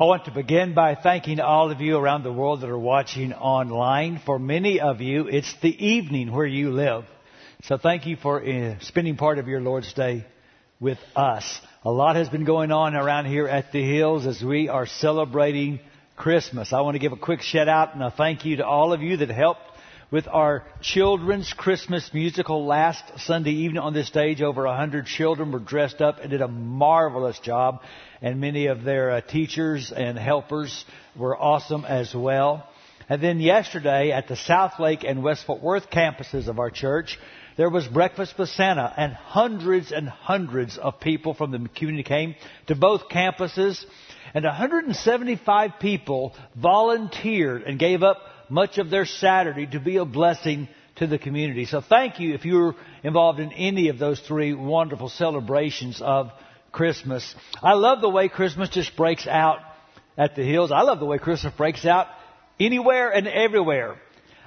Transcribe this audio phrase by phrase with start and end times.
[0.00, 3.34] I want to begin by thanking all of you around the world that are watching
[3.34, 4.20] online.
[4.24, 7.04] For many of you, it's the evening where you live.
[7.64, 10.24] So thank you for uh, spending part of your Lord's Day
[10.80, 11.60] with us.
[11.84, 15.78] A lot has been going on around here at the Hills as we are celebrating
[16.16, 16.72] Christmas.
[16.72, 19.02] I want to give a quick shout out and a thank you to all of
[19.02, 19.60] you that helped
[20.12, 24.42] with our children's Christmas musical last Sunday evening on this stage.
[24.42, 27.80] Over a hundred children were dressed up and did a marvelous job
[28.20, 30.84] and many of their uh, teachers and helpers
[31.16, 32.68] were awesome as well.
[33.08, 37.18] And then yesterday at the Southlake and West Fort Worth campuses of our church,
[37.56, 42.34] there was breakfast with Santa and hundreds and hundreds of people from the community came
[42.66, 43.82] to both campuses
[44.34, 48.18] and 175 people volunteered and gave up
[48.52, 51.64] much of their Saturday to be a blessing to the community.
[51.64, 56.30] So thank you if you're involved in any of those three wonderful celebrations of
[56.70, 57.34] Christmas.
[57.62, 59.60] I love the way Christmas just breaks out
[60.18, 60.70] at the hills.
[60.70, 62.08] I love the way Christmas breaks out
[62.60, 63.96] anywhere and everywhere.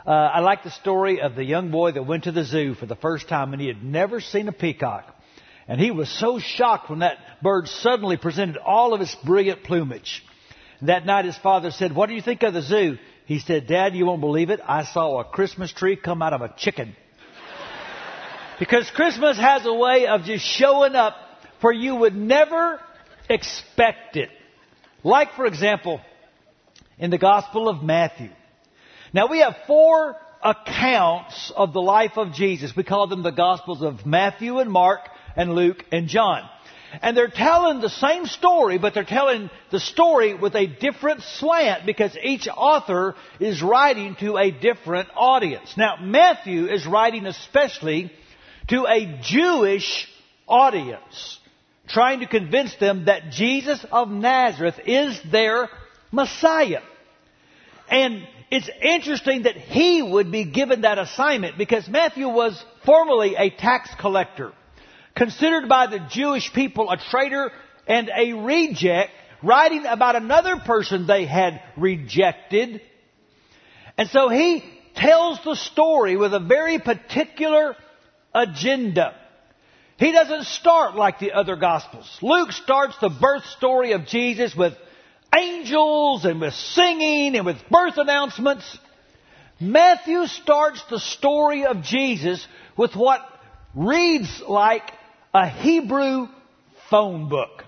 [0.05, 2.85] Uh, I like the story of the young boy that went to the zoo for
[2.85, 5.16] the first time and he had never seen a peacock.
[5.67, 10.23] And he was so shocked when that bird suddenly presented all of its brilliant plumage.
[10.83, 12.99] That night his father said, what do you think of the zoo?
[13.25, 14.59] He said, Dad, you won't believe it.
[14.63, 16.95] I saw a Christmas tree come out of a chicken.
[18.59, 21.15] because Christmas has a way of just showing up
[21.59, 22.79] for you would never
[23.29, 24.29] expect it.
[25.03, 26.01] Like, for example,
[26.97, 28.29] in the Gospel of Matthew.
[29.13, 32.75] Now we have four accounts of the life of Jesus.
[32.75, 35.01] We call them the Gospels of Matthew and Mark
[35.35, 36.47] and Luke and John.
[37.01, 41.85] And they're telling the same story, but they're telling the story with a different slant
[41.85, 45.75] because each author is writing to a different audience.
[45.77, 48.11] Now, Matthew is writing especially
[48.67, 50.07] to a Jewish
[50.47, 51.39] audience
[51.88, 55.69] trying to convince them that Jesus of Nazareth is their
[56.11, 56.81] Messiah.
[57.89, 63.50] And it's interesting that he would be given that assignment because Matthew was formerly a
[63.50, 64.53] tax collector,
[65.15, 67.51] considered by the Jewish people a traitor
[67.87, 69.11] and a reject,
[69.41, 72.81] writing about another person they had rejected.
[73.97, 74.63] And so he
[74.95, 77.75] tells the story with a very particular
[78.33, 79.15] agenda.
[79.97, 82.09] He doesn't start like the other Gospels.
[82.21, 84.73] Luke starts the birth story of Jesus with
[85.33, 88.77] angels and with singing and with birth announcements.
[89.59, 92.45] Matthew starts the story of Jesus
[92.75, 93.21] with what
[93.73, 94.91] reads like
[95.35, 96.29] a Hebrew
[96.90, 97.66] phone book.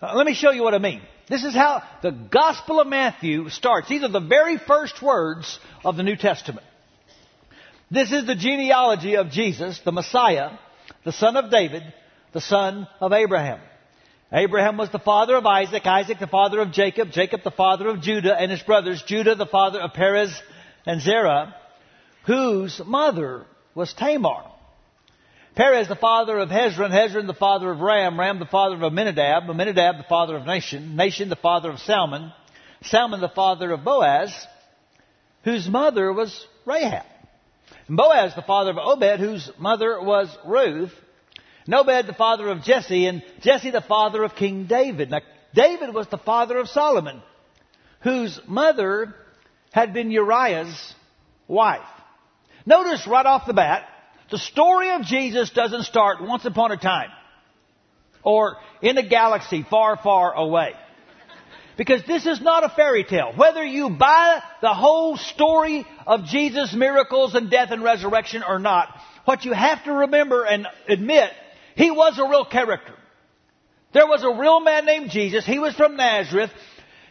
[0.00, 1.02] Now, let me show you what I mean.
[1.28, 3.88] This is how the Gospel of Matthew starts.
[3.88, 6.64] These are the very first words of the New Testament.
[7.90, 10.50] This is the genealogy of Jesus, the Messiah,
[11.04, 11.82] the son of David,
[12.32, 13.58] the son of Abraham.
[14.32, 18.00] Abraham was the father of Isaac, Isaac the father of Jacob, Jacob the father of
[18.00, 20.32] Judah and his brothers, Judah the father of Perez
[20.86, 21.52] and Zerah,
[22.26, 23.44] whose mother
[23.74, 24.44] was Tamar.
[25.56, 29.48] Perez the father of Hezron, Hezron the father of Ram, Ram the father of Amminadab,
[29.48, 32.32] Amminadab the father of Nahshon, Nahshon the father of Salmon,
[32.82, 34.32] Salmon the father of Boaz,
[35.44, 37.04] whose mother was Rahab.
[37.88, 40.92] Boaz, the father of Obed, whose mother was Ruth.
[41.66, 45.10] And Obed, the father of Jesse, and Jesse, the father of King David.
[45.10, 45.20] Now,
[45.54, 47.20] David was the father of Solomon,
[48.02, 49.14] whose mother
[49.72, 50.94] had been Uriah's
[51.48, 51.80] wife.
[52.64, 53.88] Notice right off the bat,
[54.30, 57.10] the story of Jesus doesn't start once upon a time
[58.22, 60.72] or in a galaxy far, far away.
[61.76, 63.32] Because this is not a fairy tale.
[63.34, 68.88] Whether you buy the whole story of Jesus' miracles and death and resurrection or not,
[69.24, 71.30] what you have to remember and admit,
[71.76, 72.94] he was a real character.
[73.92, 75.46] There was a real man named Jesus.
[75.46, 76.50] He was from Nazareth.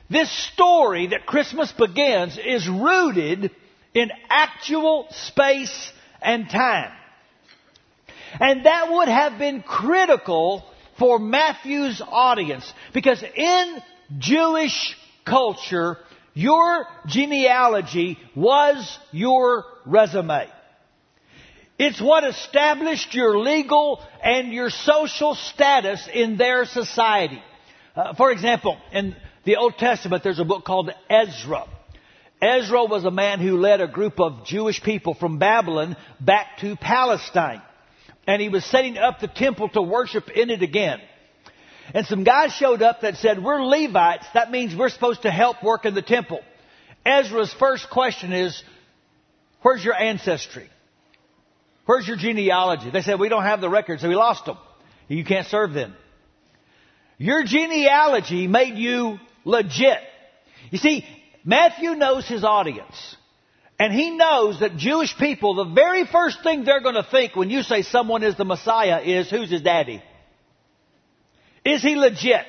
[0.09, 3.51] This story that Christmas begins is rooted
[3.93, 5.91] in actual space
[6.21, 6.91] and time.
[8.39, 10.63] And that would have been critical
[10.97, 13.81] for Matthew's audience because in
[14.17, 15.97] Jewish culture,
[16.33, 20.47] your genealogy was your resume.
[21.77, 27.41] It's what established your legal and your social status in their society.
[27.95, 29.15] Uh, for example, in
[29.45, 31.65] the Old Testament, there's a book called Ezra.
[32.41, 36.75] Ezra was a man who led a group of Jewish people from Babylon back to
[36.75, 37.61] Palestine.
[38.29, 41.01] And he was setting up the temple to worship in it again.
[41.95, 44.27] And some guys showed up that said, we're Levites.
[44.35, 46.39] That means we're supposed to help work in the temple.
[47.03, 48.61] Ezra's first question is,
[49.63, 50.69] where's your ancestry?
[51.87, 52.91] Where's your genealogy?
[52.91, 54.59] They said, we don't have the records, so we lost them.
[55.07, 55.95] You can't serve them.
[57.17, 60.01] Your genealogy made you legit.
[60.69, 61.03] You see,
[61.43, 63.15] Matthew knows his audience.
[63.79, 67.49] And he knows that Jewish people, the very first thing they're going to think when
[67.49, 70.03] you say someone is the Messiah is, who's his daddy?
[71.63, 72.45] Is he legit?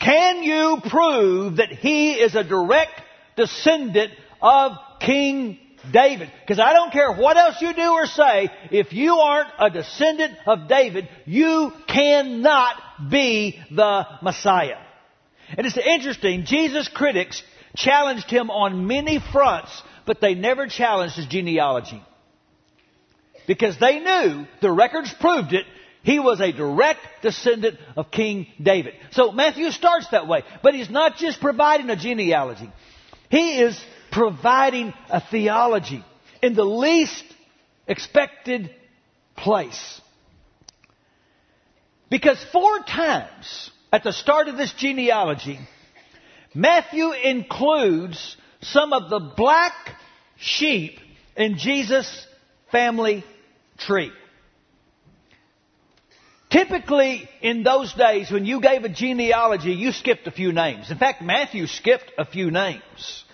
[0.00, 3.00] Can you prove that he is a direct
[3.36, 5.58] descendant of King
[5.90, 6.30] David.
[6.40, 10.34] Because I don't care what else you do or say, if you aren't a descendant
[10.46, 12.76] of David, you cannot
[13.10, 14.78] be the Messiah.
[15.56, 17.42] And it's interesting, Jesus' critics
[17.74, 22.02] challenged him on many fronts, but they never challenged his genealogy.
[23.46, 25.66] Because they knew, the records proved it,
[26.02, 28.94] he was a direct descendant of King David.
[29.12, 30.42] So Matthew starts that way.
[30.62, 32.70] But he's not just providing a genealogy.
[33.30, 36.04] He is providing a theology
[36.42, 37.24] in the least
[37.86, 38.74] expected
[39.36, 40.00] place.
[42.10, 45.58] Because four times at the start of this genealogy,
[46.54, 49.72] Matthew includes some of the black
[50.38, 50.98] sheep
[51.36, 52.26] in Jesus'
[52.70, 53.24] family
[53.78, 54.12] tree.
[56.50, 60.90] Typically, in those days, when you gave a genealogy, you skipped a few names.
[60.90, 63.24] In fact, Matthew skipped a few names.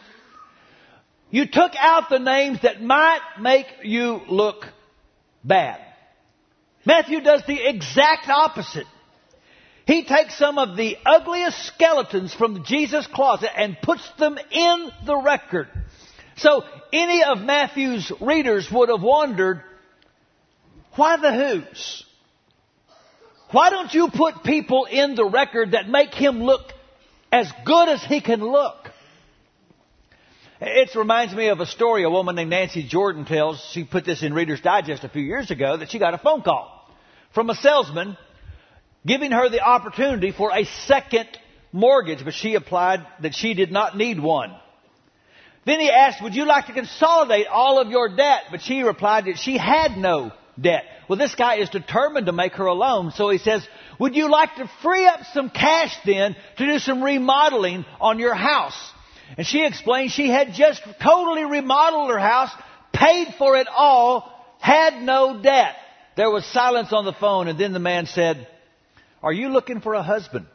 [1.31, 4.65] You took out the names that might make you look
[5.45, 5.81] bad.
[6.87, 8.87] Matthew does the exact opposite.
[9.89, 15.17] He takes some of the ugliest skeletons from Jesus' closet and puts them in the
[15.17, 15.69] record.
[16.37, 16.63] So
[16.93, 19.63] any of Matthew's readers would have wondered,
[20.97, 22.05] why the who's?
[23.51, 26.71] Why don't you put people in the record that make him look
[27.33, 28.91] as good as he can look?
[30.61, 33.67] It reminds me of a story a woman named Nancy Jordan tells.
[33.73, 36.43] She put this in Reader's Digest a few years ago that she got a phone
[36.43, 36.95] call
[37.33, 38.19] from a salesman
[39.09, 41.29] giving her the opportunity for a second
[41.73, 44.55] mortgage, but she applied that she did not need one.
[45.65, 48.45] Then he asked, would you like to consolidate all of your debt?
[48.51, 50.85] But she replied that she had no debt.
[51.09, 53.67] Well, this guy is determined to make her a loan, so he says,
[53.99, 58.35] would you like to free up some cash then to do some remodeling on your
[58.35, 58.79] house?
[59.37, 62.51] And she explained she had just totally remodeled her house,
[62.93, 65.77] paid for it all, had no debt.
[66.17, 68.49] There was silence on the phone and then the man said,
[69.23, 70.47] are you looking for a husband?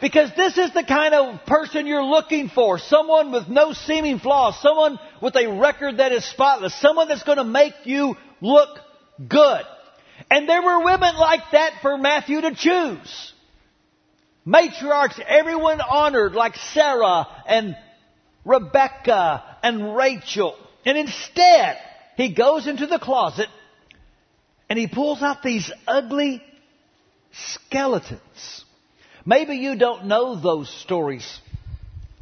[0.00, 2.78] Because this is the kind of person you're looking for.
[2.78, 4.60] Someone with no seeming flaws.
[4.60, 6.78] Someone with a record that is spotless.
[6.80, 8.78] Someone that's going to make you look
[9.26, 9.62] good.
[10.30, 13.32] And there were women like that for Matthew to choose
[14.46, 17.76] matriarchs, everyone honored like Sarah and
[18.44, 20.56] Rebecca and Rachel.
[20.84, 21.78] And instead,
[22.16, 23.48] he goes into the closet
[24.68, 26.42] and he pulls out these ugly
[27.32, 28.64] skeletons.
[29.24, 31.40] Maybe you don't know those stories.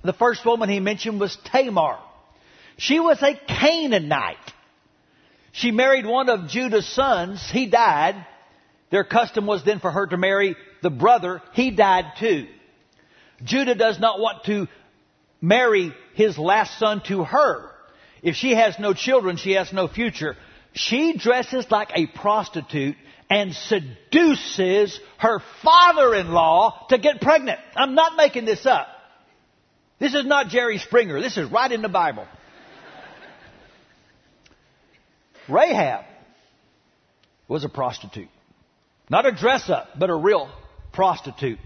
[0.03, 1.99] The first woman he mentioned was Tamar.
[2.77, 4.37] She was a Canaanite.
[5.53, 7.49] She married one of Judah's sons.
[7.51, 8.27] He died.
[8.91, 12.47] Their custom was then for her to marry the brother, he died too.
[13.43, 14.69] Judah does not want to
[15.41, 17.71] marry his last son to her.
[18.23, 20.37] If she has no children, she has no future.
[20.75, 22.97] She dresses like a prostitute
[23.31, 27.61] and seduces her father-in-law to get pregnant.
[27.75, 28.89] I'm not making this up.
[29.99, 31.21] This is not Jerry Springer.
[31.21, 32.27] This is right in the Bible.
[35.49, 36.05] Rahab
[37.47, 38.29] was a prostitute.
[39.09, 40.51] Not a dress up, but a real
[40.93, 41.59] prostitute.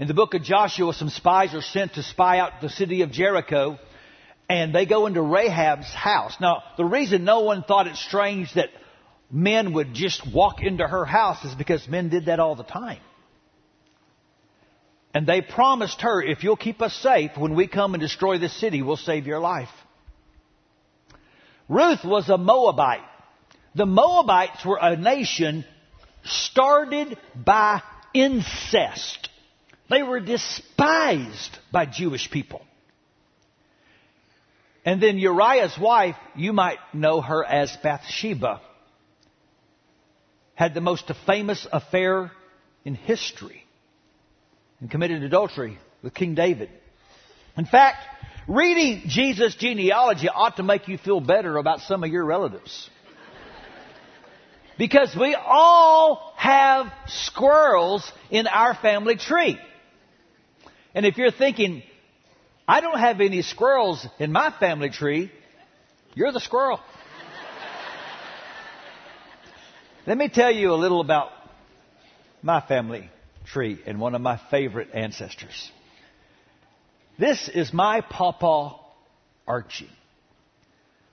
[0.00, 3.10] In the book of Joshua, some spies are sent to spy out the city of
[3.10, 3.78] Jericho,
[4.48, 6.36] and they go into Rahab's house.
[6.40, 8.70] Now, the reason no one thought it strange that
[9.30, 13.00] men would just walk into her house is because men did that all the time.
[15.14, 18.58] And they promised her, if you'll keep us safe, when we come and destroy this
[18.58, 19.70] city, we'll save your life.
[21.68, 23.04] Ruth was a Moabite.
[23.74, 25.64] The Moabites were a nation
[26.24, 27.82] started by
[28.14, 29.28] incest.
[29.90, 32.62] They were despised by Jewish people.
[34.84, 38.60] And then Uriah's wife, you might know her as Bathsheba,
[40.54, 42.32] had the most famous affair
[42.84, 43.64] in history
[44.80, 46.70] and committed adultery with King David.
[47.56, 47.98] In fact,
[48.46, 52.88] reading Jesus' genealogy ought to make you feel better about some of your relatives.
[54.78, 59.58] Because we all have squirrels in our family tree.
[60.94, 61.82] And if you're thinking,
[62.70, 65.32] I don't have any squirrels in my family tree,
[66.14, 66.80] you're the squirrel.
[70.06, 71.30] Let me tell you a little about
[72.42, 73.08] my family
[73.46, 75.72] tree and one of my favorite ancestors.
[77.18, 78.76] This is my papa
[79.46, 79.90] Archie.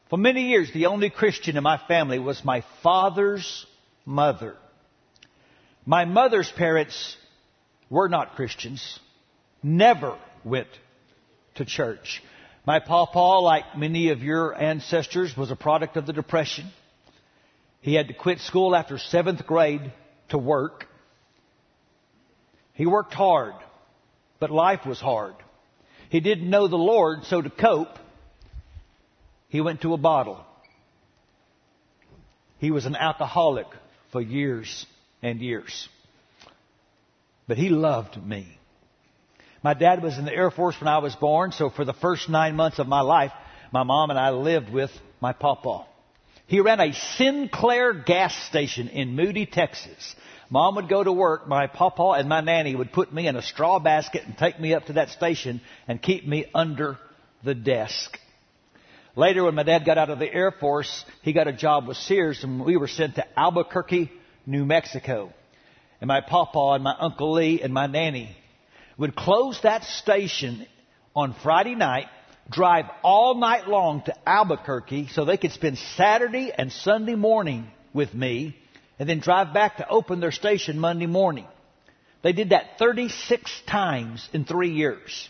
[0.10, 3.66] For many years, the only Christian in my family was my father's
[4.06, 4.58] mother.
[5.86, 7.16] My mother's parents
[7.90, 9.00] were not Christians,
[9.64, 10.68] never went
[11.56, 12.22] to church.
[12.66, 16.66] My papa, like many of your ancestors, was a product of the Depression.
[17.82, 19.94] He had to quit school after seventh grade
[20.30, 20.88] to work.
[22.74, 23.54] He worked hard,
[24.40, 25.36] but life was hard.
[26.10, 28.00] He didn't know the Lord, so to cope,
[29.50, 30.44] he went to a bottle.
[32.58, 33.68] He was an alcoholic
[34.12, 34.86] for years
[35.22, 35.88] and years.
[37.48, 38.58] But he loved me.
[39.66, 42.30] My dad was in the Air Force when I was born, so for the first
[42.30, 43.32] nine months of my life,
[43.72, 45.88] my mom and I lived with my papa.
[46.46, 50.16] He ran a Sinclair gas station in Moody, Texas.
[50.52, 53.42] Mom would go to work, my papa and my nanny would put me in a
[53.42, 57.00] straw basket and take me up to that station and keep me under
[57.44, 58.20] the desk.
[59.16, 61.98] Later, when my dad got out of the Air Force, he got a job with
[61.98, 64.12] Sears, and we were sent to Albuquerque,
[64.46, 65.34] New Mexico.
[66.02, 68.38] And my papa and my Uncle Lee and my nanny
[68.98, 70.66] would close that station
[71.16, 72.08] on Friday night,
[72.50, 78.14] drive all night long to Albuquerque so they could spend Saturday and Sunday morning with
[78.14, 78.56] me,
[79.00, 81.46] and then drive back to open their station Monday morning.
[82.24, 85.30] They did that 36 times in three years.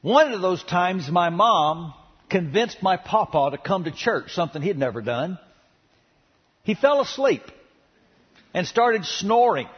[0.00, 1.94] One of those times, my mom
[2.28, 5.38] convinced my papa to come to church, something he'd never done.
[6.64, 7.42] He fell asleep
[8.54, 9.68] and started snoring.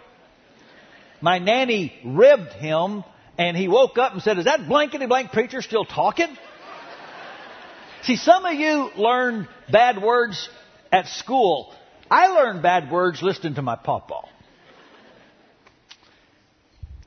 [1.24, 3.02] My nanny ribbed him
[3.38, 6.28] and he woke up and said, Is that blankety blank preacher still talking?
[8.02, 10.50] See, some of you learn bad words
[10.92, 11.74] at school.
[12.10, 14.20] I learned bad words listening to my papa.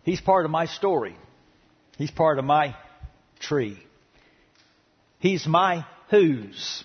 [0.02, 1.16] He's part of my story.
[2.00, 2.76] He's part of my
[3.40, 3.78] tree.
[5.20, 6.84] He's my who's.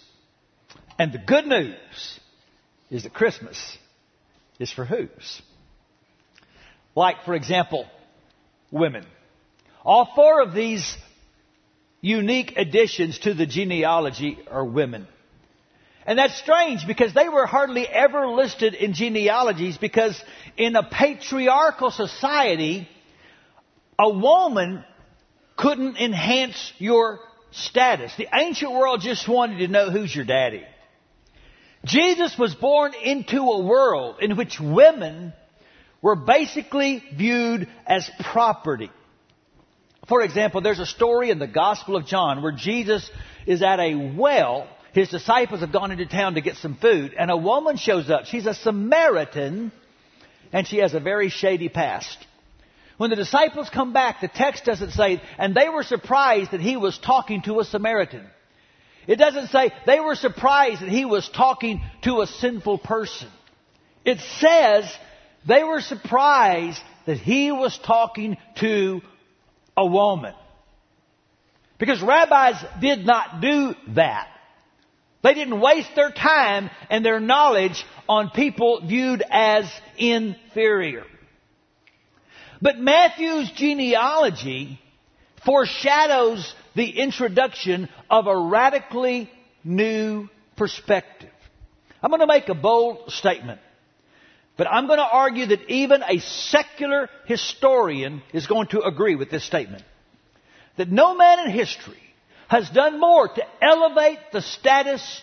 [0.98, 2.20] And the good news
[2.90, 3.78] is that Christmas
[4.58, 5.40] is for whose.
[6.94, 7.86] Like, for example,
[8.70, 9.06] women.
[9.84, 10.96] All four of these
[12.00, 15.06] unique additions to the genealogy are women.
[16.04, 20.20] And that's strange because they were hardly ever listed in genealogies because
[20.56, 22.88] in a patriarchal society,
[23.98, 24.84] a woman
[25.56, 27.20] couldn't enhance your
[27.52, 28.12] status.
[28.16, 30.64] The ancient world just wanted to know who's your daddy.
[31.84, 35.32] Jesus was born into a world in which women
[36.02, 38.90] were basically viewed as property.
[40.08, 43.08] For example, there's a story in the Gospel of John where Jesus
[43.46, 44.66] is at a well.
[44.92, 48.26] His disciples have gone into town to get some food, and a woman shows up.
[48.26, 49.72] She's a Samaritan,
[50.52, 52.18] and she has a very shady past.
[52.98, 56.76] When the disciples come back, the text doesn't say, and they were surprised that he
[56.76, 58.26] was talking to a Samaritan.
[59.06, 63.28] It doesn't say they were surprised that he was talking to a sinful person.
[64.04, 64.84] It says
[65.46, 69.00] they were surprised that he was talking to
[69.76, 70.34] a woman.
[71.78, 74.28] Because rabbis did not do that.
[75.22, 81.04] They didn't waste their time and their knowledge on people viewed as inferior.
[82.60, 84.80] But Matthew's genealogy
[85.44, 89.30] foreshadows the introduction of a radically
[89.64, 91.30] new perspective.
[92.02, 93.60] I'm going to make a bold statement.
[94.56, 99.30] But I'm going to argue that even a secular historian is going to agree with
[99.30, 99.82] this statement.
[100.76, 101.98] That no man in history
[102.48, 105.22] has done more to elevate the status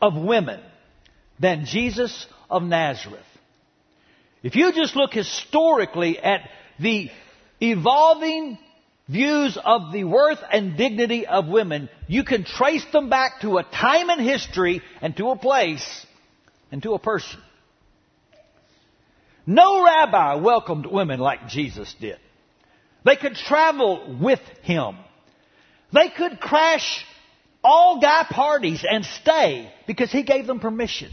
[0.00, 0.60] of women
[1.38, 3.20] than Jesus of Nazareth.
[4.42, 6.40] If you just look historically at
[6.78, 7.10] the
[7.60, 8.58] evolving
[9.08, 13.62] views of the worth and dignity of women, you can trace them back to a
[13.62, 16.06] time in history and to a place
[16.72, 17.40] and to a person.
[19.46, 22.18] No rabbi welcomed women like Jesus did.
[23.04, 24.96] They could travel with him.
[25.92, 27.04] They could crash
[27.62, 31.12] all guy parties and stay because he gave them permission.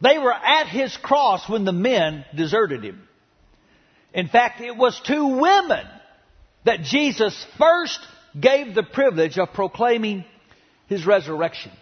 [0.00, 3.08] They were at his cross when the men deserted him.
[4.12, 5.86] In fact, it was to women
[6.64, 7.98] that Jesus first
[8.38, 10.24] gave the privilege of proclaiming
[10.86, 11.72] his resurrection.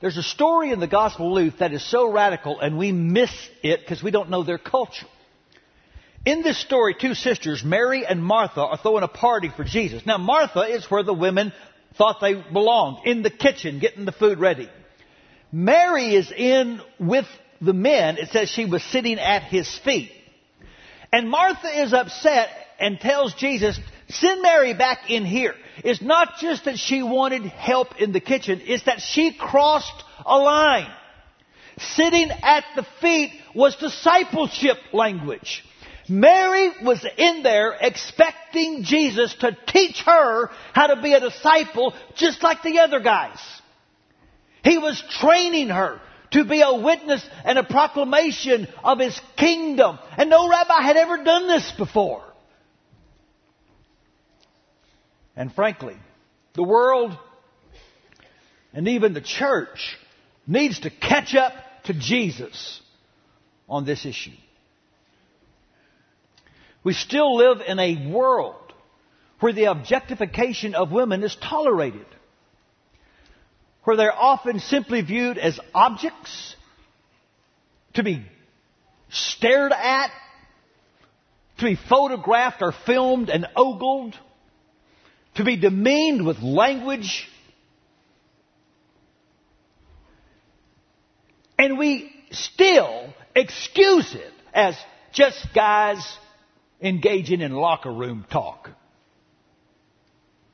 [0.00, 3.32] There's a story in the Gospel of Luke that is so radical and we miss
[3.64, 5.06] it because we don't know their culture.
[6.24, 10.06] In this story, two sisters, Mary and Martha, are throwing a party for Jesus.
[10.06, 11.52] Now, Martha is where the women
[11.96, 14.68] thought they belonged, in the kitchen, getting the food ready.
[15.50, 17.26] Mary is in with
[17.60, 20.12] the men, it says she was sitting at his feet.
[21.12, 25.54] And Martha is upset and tells Jesus, send Mary back in here.
[25.84, 30.36] It's not just that she wanted help in the kitchen, it's that she crossed a
[30.36, 30.90] line.
[31.78, 35.64] Sitting at the feet was discipleship language.
[36.08, 42.42] Mary was in there expecting Jesus to teach her how to be a disciple just
[42.42, 43.38] like the other guys.
[44.64, 46.00] He was training her
[46.32, 49.98] to be a witness and a proclamation of His kingdom.
[50.16, 52.22] And no rabbi had ever done this before.
[55.38, 55.96] And frankly,
[56.54, 57.16] the world
[58.72, 59.96] and even the church
[60.48, 61.52] needs to catch up
[61.84, 62.82] to Jesus
[63.68, 64.32] on this issue.
[66.82, 68.56] We still live in a world
[69.38, 72.06] where the objectification of women is tolerated,
[73.84, 76.56] where they're often simply viewed as objects
[77.94, 78.26] to be
[79.08, 80.10] stared at,
[81.58, 84.16] to be photographed or filmed and ogled,
[85.38, 87.28] to be demeaned with language.
[91.56, 94.76] And we still excuse it as
[95.12, 96.04] just guys
[96.80, 98.68] engaging in locker room talk.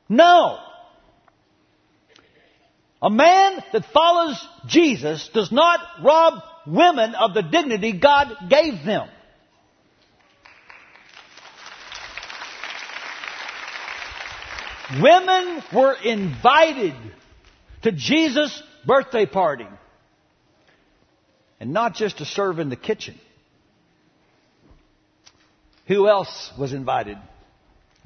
[0.07, 0.59] No.
[3.01, 9.09] A man that follows Jesus does not rob women of the dignity God gave them.
[15.01, 16.93] Women were invited
[17.83, 19.67] to Jesus' birthday party.
[21.59, 23.15] And not just to serve in the kitchen.
[25.87, 27.17] Who else was invited?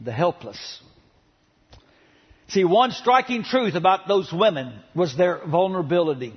[0.04, 0.82] The helpless.
[2.50, 6.34] See, one striking truth about those women was their vulnerability.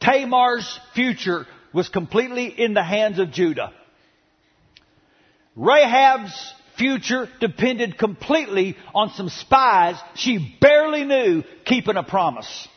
[0.00, 3.72] Tamar's future was completely in the hands of Judah.
[5.56, 12.68] Rahab's future depended completely on some spies she barely knew keeping a promise.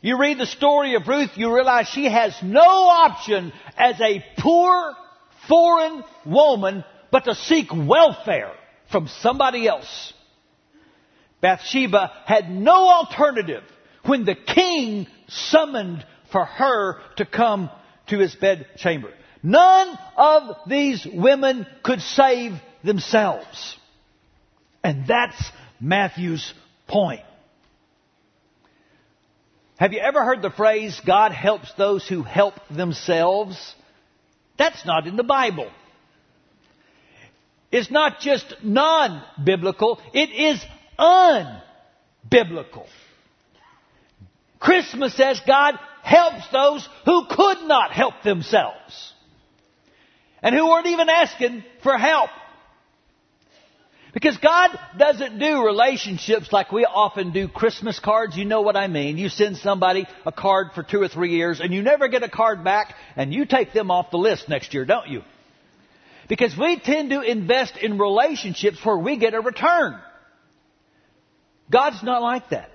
[0.00, 4.94] You read the story of Ruth, you realize she has no option as a poor
[5.48, 8.52] foreign woman but to seek welfare
[8.90, 10.12] from somebody else.
[11.40, 13.62] Bathsheba had no alternative
[14.04, 17.70] when the king summoned for her to come
[18.08, 19.12] to his bedchamber.
[19.42, 22.52] None of these women could save
[22.84, 23.76] themselves.
[24.84, 25.50] And that's
[25.80, 26.52] Matthew's
[26.86, 27.22] point.
[29.78, 33.74] Have you ever heard the phrase, God helps those who help themselves?
[34.56, 35.68] That's not in the Bible.
[37.72, 40.64] It's not just non-biblical, it is
[40.98, 42.86] unbiblical.
[44.60, 49.11] Christmas says God helps those who could not help themselves.
[50.42, 52.30] And who weren't even asking for help.
[54.12, 58.36] Because God doesn't do relationships like we often do Christmas cards.
[58.36, 59.16] You know what I mean.
[59.16, 62.28] You send somebody a card for two or three years and you never get a
[62.28, 65.22] card back and you take them off the list next year, don't you?
[66.28, 69.98] Because we tend to invest in relationships where we get a return.
[71.70, 72.70] God's not like that.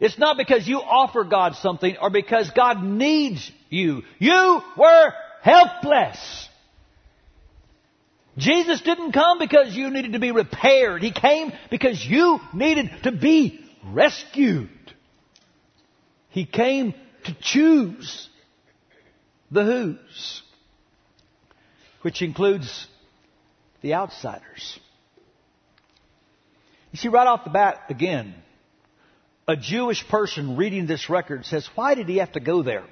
[0.00, 4.02] It's not because you offer God something or because God needs you.
[4.18, 6.48] You were helpless.
[8.36, 11.02] Jesus didn't come because you needed to be repaired.
[11.02, 14.70] He came because you needed to be rescued.
[16.30, 18.28] He came to choose
[19.50, 20.42] the who's,
[22.02, 22.86] which includes
[23.82, 24.78] the outsiders.
[26.92, 28.34] You see, right off the bat, again,
[29.48, 32.84] a Jewish person reading this record says, why did he have to go there?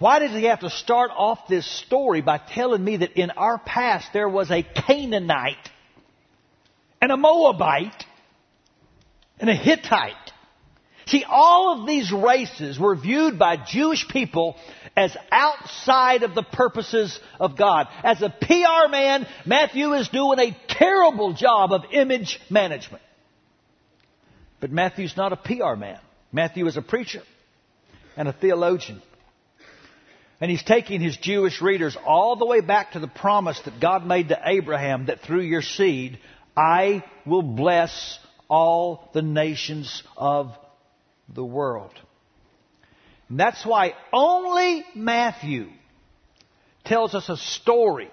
[0.00, 3.58] Why did he have to start off this story by telling me that in our
[3.58, 5.70] past there was a Canaanite
[7.00, 8.04] and a Moabite
[9.38, 10.14] and a Hittite?
[11.06, 14.56] See, all of these races were viewed by Jewish people
[14.96, 17.86] as outside of the purposes of God.
[18.04, 23.02] As a PR man, Matthew is doing a terrible job of image management.
[24.60, 26.00] But Matthew's not a PR man.
[26.32, 27.22] Matthew is a preacher
[28.16, 29.02] and a theologian.
[30.40, 34.06] And he's taking his Jewish readers all the way back to the promise that God
[34.06, 36.18] made to Abraham that through your seed,
[36.56, 38.18] I will bless
[38.48, 40.52] all the nations of
[41.32, 41.92] the world.
[43.28, 45.68] And that's why only Matthew
[46.84, 48.10] tells us a story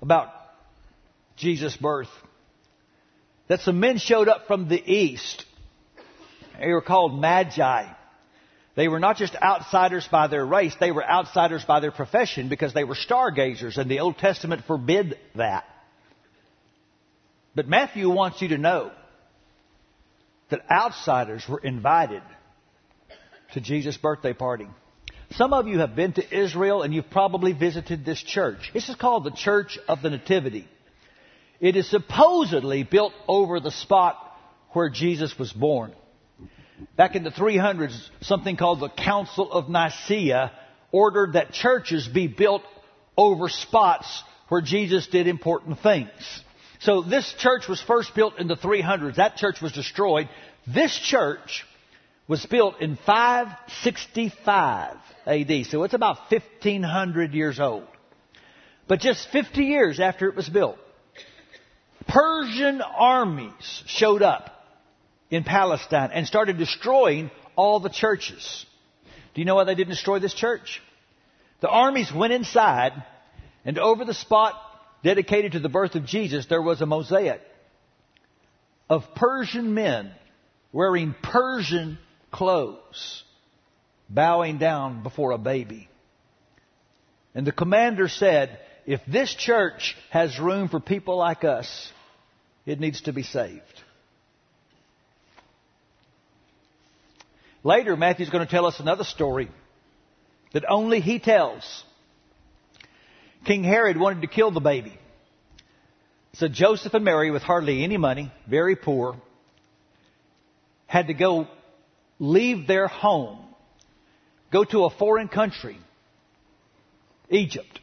[0.00, 0.28] about
[1.36, 2.08] Jesus' birth.
[3.48, 5.44] That some men showed up from the east
[6.58, 7.86] They were called magi.
[8.74, 12.72] They were not just outsiders by their race, they were outsiders by their profession because
[12.72, 15.64] they were stargazers, and the Old Testament forbid that.
[17.54, 18.92] But Matthew wants you to know
[20.48, 22.22] that outsiders were invited
[23.52, 24.68] to Jesus' birthday party.
[25.32, 28.70] Some of you have been to Israel and you've probably visited this church.
[28.72, 30.66] This is called the Church of the Nativity.
[31.62, 34.16] It is supposedly built over the spot
[34.70, 35.92] where Jesus was born.
[36.96, 40.50] Back in the 300s, something called the Council of Nicaea
[40.90, 42.62] ordered that churches be built
[43.16, 46.10] over spots where Jesus did important things.
[46.80, 49.14] So this church was first built in the 300s.
[49.14, 50.28] That church was destroyed.
[50.66, 51.64] This church
[52.26, 54.96] was built in 565
[55.26, 55.66] AD.
[55.66, 57.86] So it's about 1500 years old.
[58.88, 60.76] But just 50 years after it was built,
[62.06, 64.50] Persian armies showed up
[65.30, 68.66] in Palestine and started destroying all the churches.
[69.34, 70.82] Do you know why they didn't destroy this church?
[71.60, 72.92] The armies went inside
[73.64, 74.54] and over the spot
[75.02, 77.40] dedicated to the birth of Jesus, there was a mosaic
[78.88, 80.12] of Persian men
[80.72, 81.98] wearing Persian
[82.30, 83.24] clothes,
[84.08, 85.88] bowing down before a baby.
[87.34, 91.92] And the commander said, if this church has room for people like us,
[92.66, 93.62] it needs to be saved.
[97.64, 99.48] Later, Matthew's going to tell us another story
[100.52, 101.84] that only he tells.
[103.44, 104.98] King Herod wanted to kill the baby.
[106.34, 109.16] So Joseph and Mary, with hardly any money, very poor,
[110.86, 111.46] had to go
[112.18, 113.38] leave their home,
[114.50, 115.78] go to a foreign country,
[117.30, 117.80] Egypt.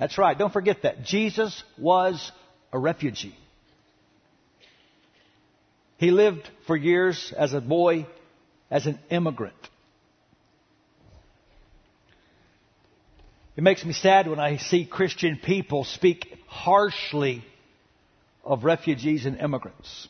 [0.00, 1.04] That's right, don't forget that.
[1.04, 2.32] Jesus was
[2.72, 3.36] a refugee.
[5.98, 8.06] He lived for years as a boy,
[8.70, 9.54] as an immigrant.
[13.56, 17.44] It makes me sad when I see Christian people speak harshly
[18.42, 20.08] of refugees and immigrants.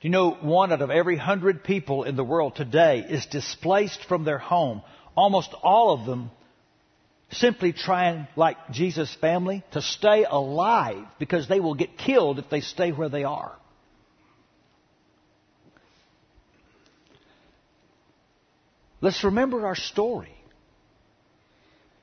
[0.00, 4.02] Do you know one out of every hundred people in the world today is displaced
[4.04, 4.80] from their home?
[5.14, 6.30] Almost all of them
[7.30, 12.60] simply trying, like Jesus' family, to stay alive because they will get killed if they
[12.60, 13.52] stay where they are.
[19.00, 20.34] Let's remember our story.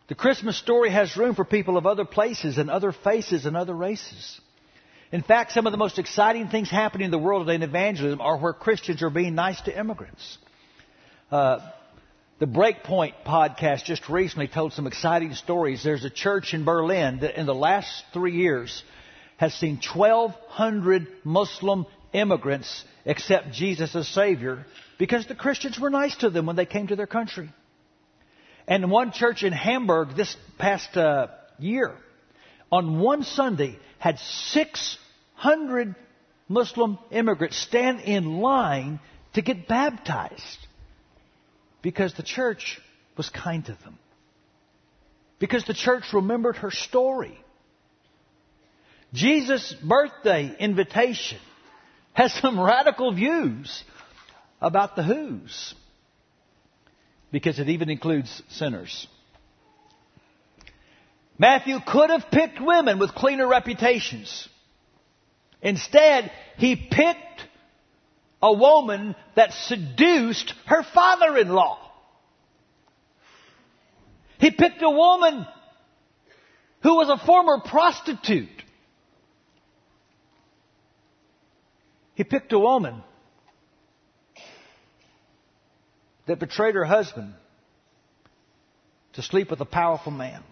[0.08, 3.74] The Christmas story has room for people of other places and other faces and other
[3.74, 4.40] races.
[5.12, 8.22] In fact, some of the most exciting things happening in the world today in evangelism
[8.22, 10.38] are where Christians are being nice to immigrants.
[11.32, 11.60] Uh,
[12.38, 15.84] the Breakpoint podcast just recently told some exciting stories.
[15.84, 18.84] There's a church in Berlin that in the last three years
[19.38, 24.66] has seen 1,200 Muslim immigrants accept Jesus as Savior
[24.98, 27.50] because the Christians were nice to them when they came to their country.
[28.68, 31.96] And one church in Hamburg this past uh, year,
[32.70, 35.96] on one Sunday, had 600
[36.50, 39.00] Muslim immigrants stand in line
[39.36, 40.58] to get baptized
[41.86, 42.82] because the church
[43.16, 44.00] was kind to them.
[45.38, 47.38] Because the church remembered her story.
[49.14, 51.38] Jesus' birthday invitation
[52.14, 53.84] has some radical views
[54.60, 55.76] about the who's.
[57.32, 59.08] Because it even includes sinners.
[61.38, 64.50] Matthew could have picked women with cleaner reputations.
[65.62, 67.45] Instead, he picked
[68.42, 71.80] a woman that seduced her father-in-law.
[74.40, 75.48] He picked a woman
[76.84, 78.50] who was a former prostitute.
[82.14, 83.04] He picked a woman
[86.28, 87.34] that betrayed her husband
[89.14, 90.44] to sleep with a powerful man.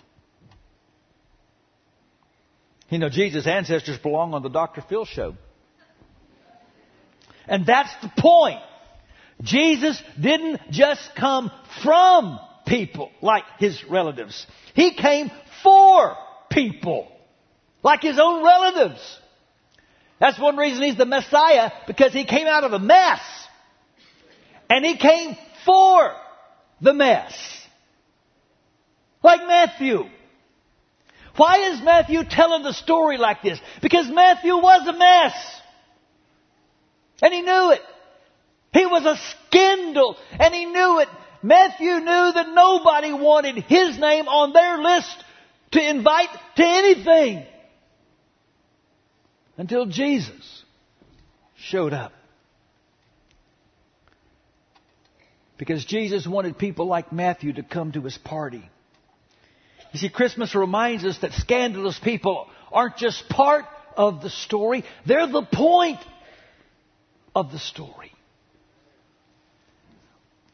[2.90, 4.82] You know, Jesus' ancestors belong on the Dr.
[4.82, 5.36] Phil show.
[7.48, 8.60] And that's the point.
[9.42, 11.52] Jesus didn't just come
[11.84, 14.46] from people like his relatives.
[14.74, 15.32] He came
[15.64, 16.16] for
[16.50, 17.12] people
[17.84, 19.20] like his own relatives.
[20.20, 23.20] That's one reason he's the Messiah because he came out of a mess.
[24.70, 26.16] And he came for
[26.82, 27.34] the mess.
[29.22, 30.06] Like Matthew.
[31.36, 33.60] Why is Matthew telling the story like this?
[33.82, 35.34] Because Matthew was a mess.
[37.22, 37.82] And he knew it.
[38.74, 41.08] He was a scandal and he knew it.
[41.44, 45.24] Matthew knew that nobody wanted his name on their list
[45.72, 47.46] to invite to anything
[49.58, 50.64] until Jesus
[51.58, 52.14] showed up.
[55.58, 58.68] Because Jesus wanted people like Matthew to come to his party.
[59.92, 65.28] You see, Christmas reminds us that scandalous people aren't just part of the story, they're
[65.28, 66.00] the point
[67.36, 68.12] of the story.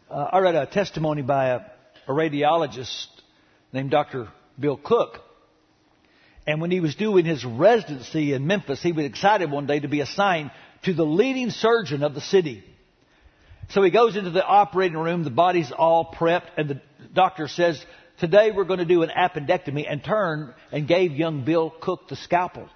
[0.09, 1.59] Uh, I read a testimony by a,
[2.07, 3.07] a radiologist
[3.71, 4.29] named Dr.
[4.59, 5.19] Bill Cook.
[6.47, 9.87] And when he was doing his residency in Memphis, he was excited one day to
[9.87, 10.51] be assigned
[10.83, 12.63] to the leading surgeon of the city.
[13.69, 16.81] So he goes into the operating room, the body's all prepped, and the
[17.13, 17.83] doctor says,
[18.19, 22.15] Today we're going to do an appendectomy, and turned and gave young Bill Cook the
[22.15, 22.67] scalpel.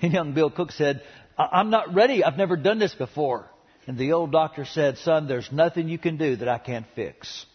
[0.00, 1.02] And young Bill Cook said,
[1.38, 2.24] I'm not ready.
[2.24, 3.46] I've never done this before.
[3.86, 7.46] And the old doctor said, Son, there's nothing you can do that I can't fix.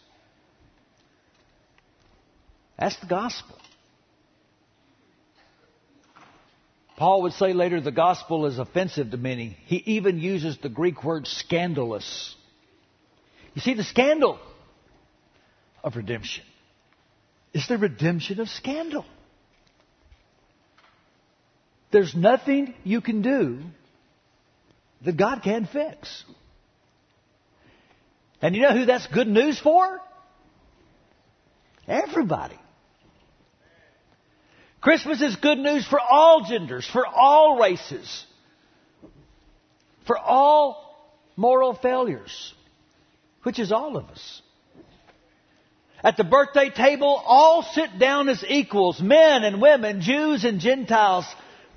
[2.78, 3.56] That's the gospel.
[6.96, 9.56] Paul would say later the gospel is offensive to many.
[9.66, 12.34] He even uses the Greek word scandalous.
[13.54, 14.38] You see, the scandal
[15.82, 16.44] of redemption
[17.52, 19.04] is the redemption of scandal.
[21.92, 23.58] There's nothing you can do
[25.04, 26.24] that God can fix.
[28.40, 30.00] And you know who that's good news for?
[31.86, 32.58] Everybody.
[34.80, 38.24] Christmas is good news for all genders, for all races,
[40.06, 42.54] for all moral failures,
[43.42, 44.42] which is all of us.
[46.02, 51.26] At the birthday table, all sit down as equals, men and women, Jews and Gentiles,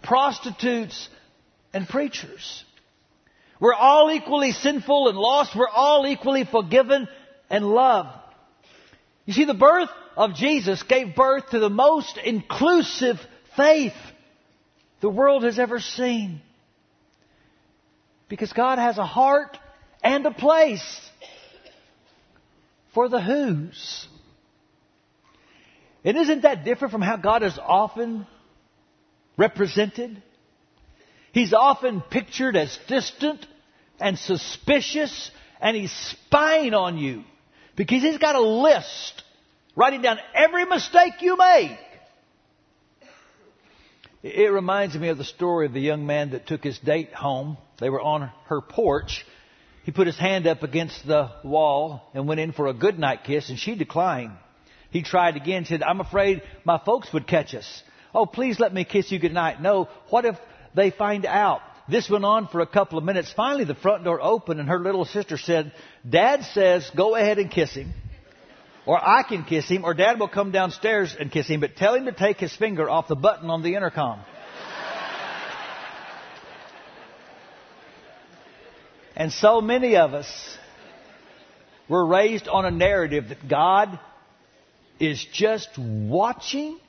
[0.05, 1.09] prostitutes
[1.73, 2.63] and preachers.
[3.59, 5.55] We're all equally sinful and lost.
[5.55, 7.07] We're all equally forgiven
[7.49, 8.09] and loved.
[9.25, 13.17] You see, the birth of Jesus gave birth to the most inclusive
[13.57, 13.93] faith
[15.01, 16.41] the world has ever seen.
[18.27, 19.57] Because God has a heart
[20.03, 21.01] and a place
[22.93, 24.07] for the who's.
[26.03, 28.27] And isn't that different from how God has often
[29.37, 30.21] represented?
[31.31, 33.45] He's often pictured as distant
[33.99, 37.23] and suspicious and he's spying on you
[37.75, 39.23] because he's got a list
[39.75, 41.77] writing down every mistake you make.
[44.23, 47.57] It reminds me of the story of the young man that took his date home.
[47.79, 49.25] They were on her porch.
[49.83, 53.49] He put his hand up against the wall and went in for a goodnight kiss,
[53.49, 54.31] and she declined.
[54.89, 57.83] He tried again, said, I'm afraid my folks would catch us.
[58.15, 59.61] Oh, please let me kiss you goodnight.
[59.61, 60.37] No, what if
[60.73, 61.59] they find out?
[61.89, 63.33] This went on for a couple of minutes.
[63.33, 65.73] Finally, the front door opened, and her little sister said,
[66.09, 67.93] Dad says, go ahead and kiss him.
[68.85, 71.93] Or I can kiss him, or dad will come downstairs and kiss him, but tell
[71.93, 74.21] him to take his finger off the button on the intercom.
[79.17, 80.57] and so many of us
[81.89, 83.99] were raised on a narrative that God
[84.99, 86.79] is just watching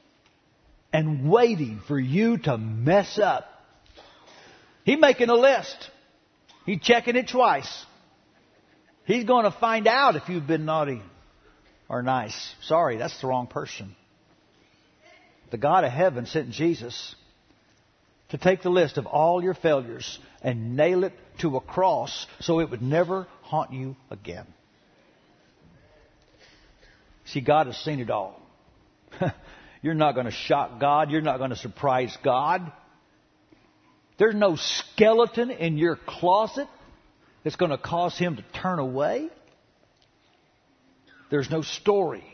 [0.96, 3.44] and waiting for you to mess up.
[4.82, 5.90] He's making a list.
[6.64, 7.84] He's checking it twice.
[9.04, 11.02] He's going to find out if you've been naughty
[11.86, 12.54] or nice.
[12.62, 13.94] Sorry, that's the wrong person.
[15.50, 17.14] The God of heaven sent Jesus
[18.30, 22.60] to take the list of all your failures and nail it to a cross so
[22.60, 24.46] it would never haunt you again.
[27.26, 28.40] See, God has seen it all.
[29.86, 31.12] You're not going to shock God.
[31.12, 32.72] You're not going to surprise God.
[34.18, 36.66] There's no skeleton in your closet
[37.44, 39.28] that's going to cause Him to turn away.
[41.30, 42.24] There's no story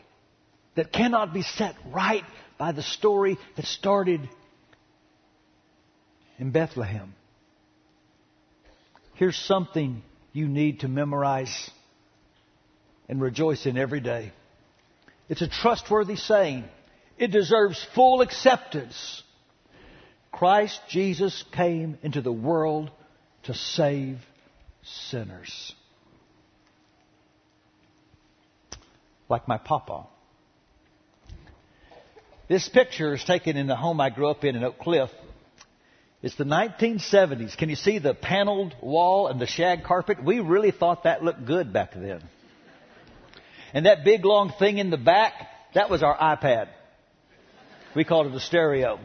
[0.73, 2.23] that cannot be set right
[2.57, 4.27] by the story that started
[6.39, 7.13] in Bethlehem.
[9.13, 11.69] Here's something you need to memorize
[13.07, 14.31] and rejoice in every day.
[15.29, 16.63] It's a trustworthy saying.
[17.17, 19.23] It deserves full acceptance.
[20.31, 22.89] Christ Jesus came into the world
[23.43, 24.17] to save
[24.83, 25.75] sinners.
[29.33, 30.05] like my papa.
[32.47, 35.09] This picture is taken in the home I grew up in in Oak Cliff.
[36.21, 37.57] It's the 1970s.
[37.57, 40.23] Can you see the paneled wall and the shag carpet?
[40.23, 42.21] We really thought that looked good back then.
[43.73, 45.33] And that big long thing in the back,
[45.73, 46.67] that was our iPad.
[47.95, 48.99] We called it a stereo.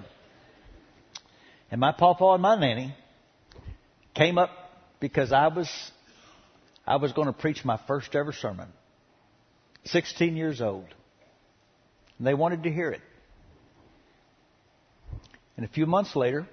[1.70, 2.94] And my papa and my nanny
[4.14, 4.50] came up
[5.00, 5.68] because I was
[6.86, 8.68] I was going to preach my first ever sermon.
[9.84, 10.86] 16 years old.
[12.16, 13.02] And they wanted to hear it.
[15.56, 16.46] And a few months later,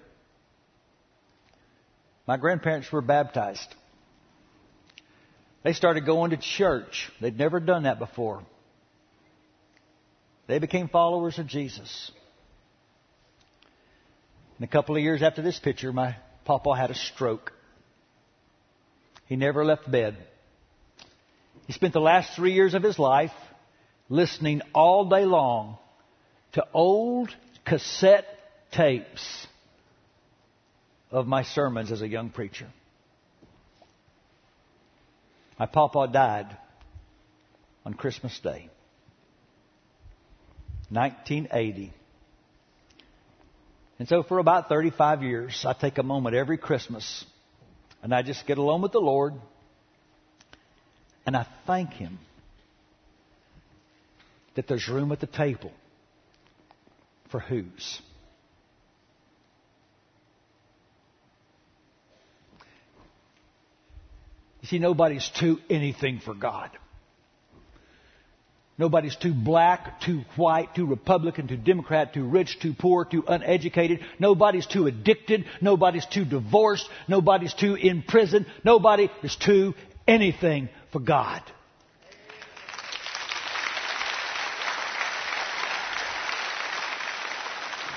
[2.27, 3.73] my grandparents were baptized.
[5.63, 7.09] They started going to church.
[7.21, 8.43] They'd never done that before.
[10.47, 12.11] They became followers of Jesus.
[14.57, 16.15] And a couple of years after this picture, my
[16.45, 17.51] papa had a stroke.
[19.27, 20.17] He never left bed.
[21.67, 23.33] He spent the last three years of his life
[24.07, 25.77] listening all day long
[26.53, 28.25] to old cassette
[28.71, 29.47] tapes
[31.11, 32.67] of my sermons as a young preacher.
[35.59, 36.55] My papa died
[37.85, 38.69] on Christmas Day,
[40.89, 41.93] 1980.
[43.97, 47.25] And so for about 35 years, I take a moment every Christmas
[48.03, 49.33] and I just get alone with the Lord
[51.25, 52.19] and I thank Him
[54.55, 55.71] that there's room at the table
[57.29, 58.01] for whose.
[64.61, 66.71] You see, nobody's too anything for God.
[68.77, 74.01] Nobody's too black, too white, too Republican, too Democrat, too rich, too poor, too uneducated.
[74.19, 75.45] Nobody's too addicted.
[75.61, 76.89] Nobody's too divorced.
[77.07, 78.45] Nobody's too in prison.
[78.65, 79.75] Nobody is too
[80.07, 81.41] anything for God.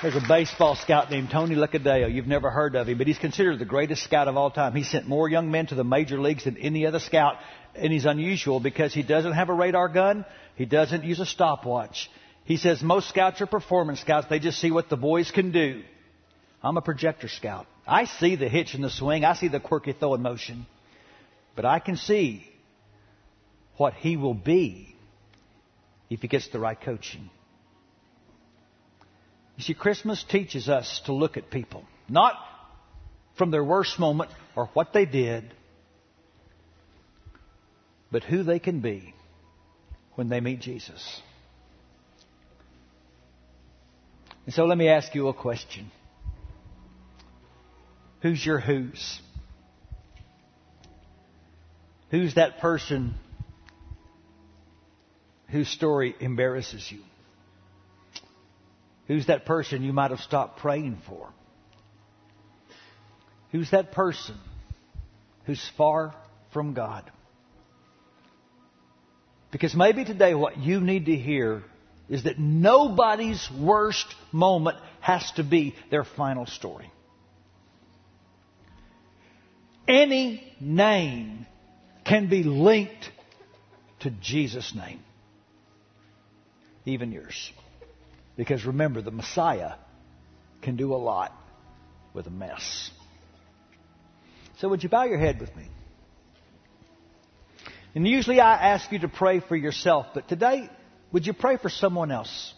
[0.01, 2.07] There's a baseball scout named Tony Lucadello.
[2.07, 4.73] You've never heard of him, but he's considered the greatest scout of all time.
[4.73, 7.35] He sent more young men to the major leagues than any other scout,
[7.75, 10.23] and he's unusual because he doesn't have a radar gun.
[10.55, 12.09] He doesn't use a stopwatch.
[12.45, 14.27] He says most scouts are performance scouts.
[14.29, 15.83] They just see what the boys can do.
[16.63, 17.67] I'm a projector scout.
[17.85, 19.25] I see the hitch in the swing.
[19.25, 20.65] I see the quirky throw in motion.
[21.57, 22.49] But I can see
[23.75, 24.95] what he will be
[26.09, 27.29] if he gets the right coaching.
[29.59, 32.33] You see, Christmas teaches us to look at people, not
[33.37, 35.53] from their worst moment or what they did,
[38.09, 39.13] but who they can be
[40.15, 41.21] when they meet Jesus.
[44.45, 45.91] And so let me ask you a question.
[48.21, 49.19] Who's your who's?
[52.11, 53.15] Who's that person
[55.49, 56.99] whose story embarrasses you?
[59.09, 61.29] Who's that person you might have stopped praying for?
[63.51, 64.37] Who's that person
[65.45, 66.13] who's far
[66.53, 67.11] from God?
[69.51, 71.63] Because maybe today what you need to hear
[72.07, 76.91] is that nobody's worst moment has to be their final story.
[79.87, 81.47] Any name
[82.05, 83.09] can be linked
[84.01, 84.99] to Jesus' name,
[86.85, 87.51] even yours.
[88.39, 89.73] Because remember, the Messiah
[90.61, 91.33] can do a lot
[92.13, 92.89] with a mess.
[94.59, 95.65] So would you bow your head with me?
[97.93, 100.69] And usually I ask you to pray for yourself, but today,
[101.11, 102.53] would you pray for someone else?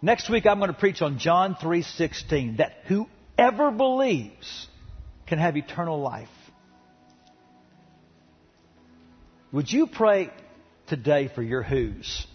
[0.00, 4.68] Next week I'm going to preach on John 3:16 that whoever believes
[5.26, 6.30] can have eternal life.
[9.52, 10.30] Would you pray
[10.86, 12.26] today for your who's?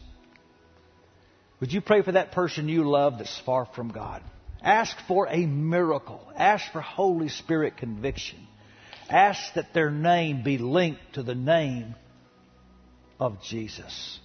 [1.60, 4.22] Would you pray for that person you love that's far from God?
[4.62, 6.22] Ask for a miracle.
[6.36, 8.40] Ask for Holy Spirit conviction.
[9.10, 11.96] Ask that their name be linked to the name
[13.20, 14.20] of Jesus.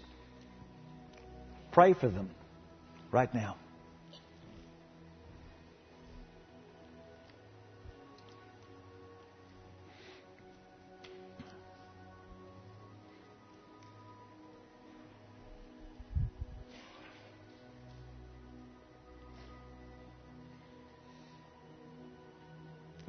[1.72, 2.30] Pray for them
[3.10, 3.56] right now.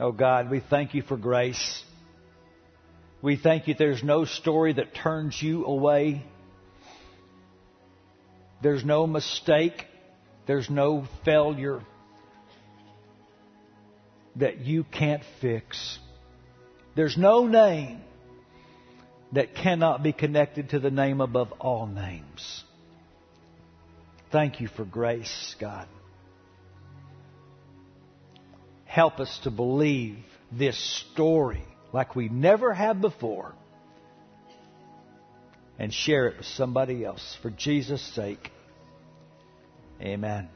[0.05, 1.83] Oh God, we thank you for grace.
[3.23, 6.23] We thank you there's no story that turns you away.
[8.61, 9.87] There's no mistake.
[10.45, 11.81] There's no failure
[14.35, 15.97] that you can't fix.
[16.95, 18.01] There's no name
[19.31, 22.63] that cannot be connected to the name above all names.
[24.31, 25.87] Thank you for grace, God.
[28.95, 30.15] Help us to believe
[30.53, 33.53] this story like we never have before
[35.77, 38.51] and share it with somebody else for Jesus' sake.
[40.01, 40.47] Amen.